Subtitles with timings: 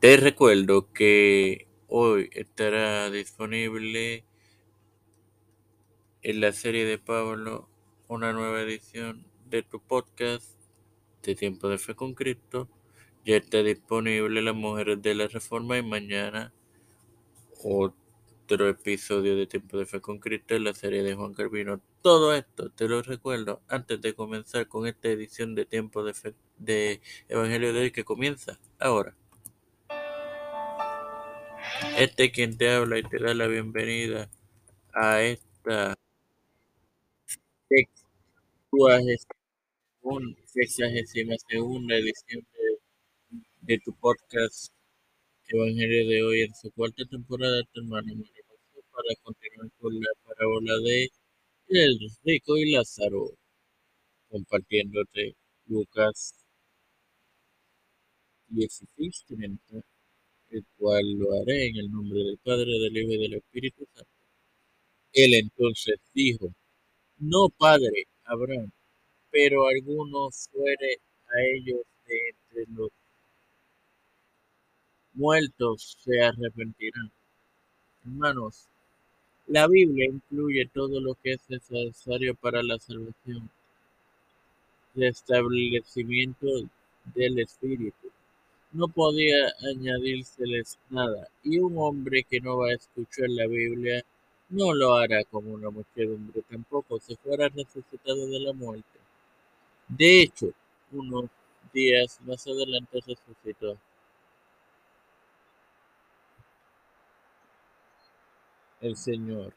[0.00, 4.24] Te recuerdo que hoy estará disponible
[6.22, 7.68] en la serie de Pablo
[8.08, 10.58] una nueva edición de tu podcast
[11.22, 12.66] de Tiempo de Fe con Cristo.
[13.26, 16.54] Ya está disponible Las Mujeres de la Reforma y mañana
[17.62, 21.78] otro episodio de Tiempo de Fe con Cristo en la serie de Juan Carvino.
[22.00, 26.34] Todo esto te lo recuerdo antes de comenzar con esta edición de Tiempo de Fe
[26.56, 29.14] de Evangelio de hoy que comienza ahora.
[31.98, 34.30] Este es quien te habla y te da la bienvenida
[34.92, 35.96] a esta
[40.46, 44.72] sexagésima segunda edición de, de, tu podcast
[45.48, 48.12] Evangelio de hoy en su cuarta temporada, tu hermano
[48.90, 51.08] para continuar con la parábola de
[51.68, 53.30] el rico y Lázaro,
[54.28, 55.34] compartiéndote
[55.66, 56.34] Lucas
[58.48, 59.89] 16, 30
[60.50, 64.10] el cual lo haré en el nombre del Padre, del Hijo y del Espíritu Santo.
[65.12, 66.52] Él entonces dijo,
[67.18, 68.70] no, Padre Abraham,
[69.30, 72.90] pero algunos fuere a ellos de entre los
[75.14, 77.10] muertos se arrepentirán.
[78.04, 78.68] Hermanos,
[79.46, 83.50] la Biblia incluye todo lo que es necesario para la salvación,
[84.94, 86.46] el establecimiento
[87.14, 88.12] del Espíritu,
[88.72, 94.04] no podía añadírseles nada, y un hombre que no va a escuchar la Biblia
[94.50, 98.98] no lo hará como una muchedumbre, tampoco se fuera resucitado de la muerte.
[99.88, 100.52] De hecho,
[100.92, 101.30] unos
[101.72, 103.78] días más adelante resucitó.
[108.80, 109.54] El Señor.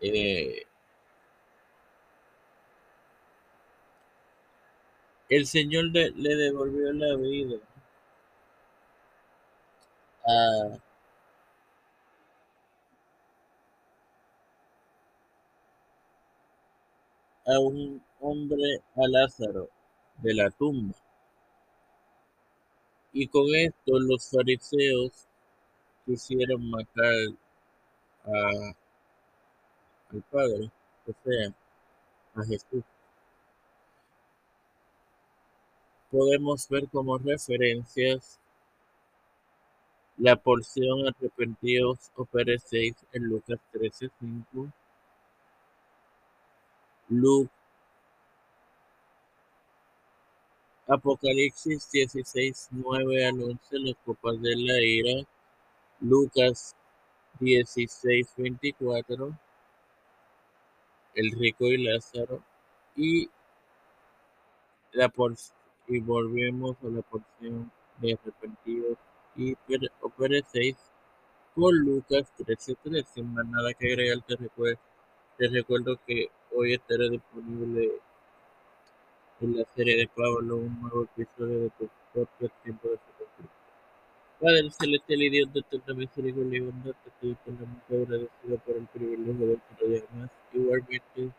[0.00, 0.67] Eh,
[5.28, 7.58] el Señor le, devolvió la vida
[10.26, 10.78] a,
[17.46, 19.68] a un hombre, a Lázaro,
[20.18, 20.94] de la tumba.
[23.12, 25.26] Y con esto los fariseos
[26.06, 27.14] quisieron matar
[28.24, 28.74] a,
[30.10, 30.70] al Padre,
[31.06, 31.52] o sea,
[32.34, 32.84] a Jesús.
[36.10, 38.38] Podemos ver como referencias
[40.16, 44.72] la porción arrepentidos o perecéis en Lucas 13:5,
[47.08, 47.50] Luke
[50.88, 55.26] Apocalipsis 16, 9 al 11, las copas de la ira,
[56.00, 56.74] Lucas
[57.40, 59.38] 16, 24,
[61.14, 62.42] el rico y Lázaro,
[62.96, 63.28] y
[64.92, 65.57] la porción
[65.88, 68.98] y volvemos a la porción de arrepentidos
[69.36, 69.56] y
[70.16, 70.76] pereceis
[71.54, 73.06] con Lucas 13.3.
[73.14, 74.78] Sin más nada que agregar, te recuerdo,
[75.38, 77.90] te recuerdo que hoy estará disponible
[79.40, 83.48] en la serie de Pablo un nuevo episodio de tu podcast Tiempo de Futuro.
[84.40, 88.86] Padre celestial y Dios de tanta misericordia y bondad, te estoy eternamente agradecido por el
[88.86, 90.30] privilegio de otro día más.
[90.52, 91.32] Igualmente,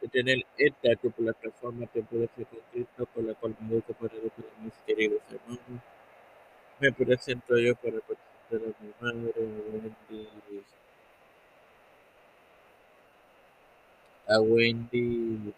[0.00, 2.28] de tener esta tu plataforma Tiempo de
[2.72, 5.82] Cristo con la cual me educo para educar a mis queridos hermanos.
[6.80, 10.28] Me presento yo para presentar a mi madre, Wendy,
[14.26, 15.52] a Wendy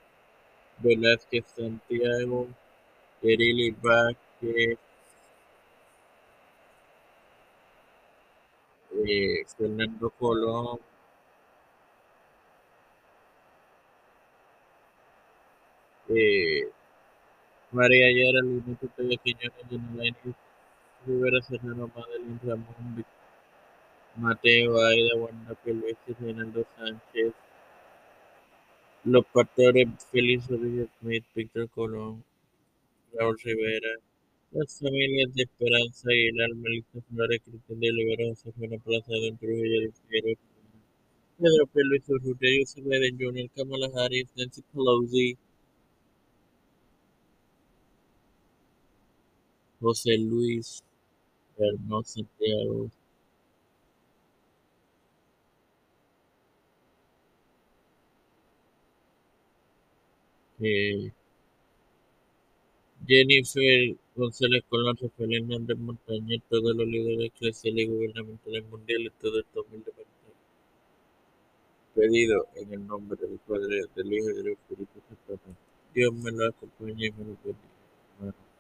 [0.78, 2.48] Velázquez Santiago,
[3.22, 4.78] Erili Vázquez,
[9.06, 10.80] eh, Fernando Colón,
[16.16, 16.68] eh,
[17.72, 20.34] María Ayara, Luis Pepe Quiñones, Jenny
[21.06, 23.04] Rivera Serrano, Madeline Ramón,
[24.16, 27.32] Mateo, Aida, Pérez, Reinaldo Sánchez,
[29.04, 32.22] los pastores Félix Rodríguez Smith, Víctor Colón,
[33.14, 33.88] Raúl Rivera,
[34.52, 38.24] las familias de Esperanza Aguilar, Melissa Flores, Cristian de Olivera,
[38.84, 40.36] Plaza, Pedro.
[41.74, 42.50] Luis Urrutia,
[43.96, 45.36] Harris, Nancy Pelosi,
[49.82, 50.82] José Luis
[51.58, 52.90] Hermoso Santiago
[60.60, 61.12] eh,
[63.06, 70.12] Jennifer González Colón, Rafael Hernández Montaña, todos los líderes eclesiales y gubernamentales mundiales, todo humildemente
[71.94, 75.40] pedido en el nombre del Padre, del Hijo y del Espíritu Santo.
[75.94, 78.51] Dios me lo acompañe y me lo bendiga.